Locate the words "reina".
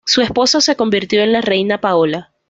1.41-1.79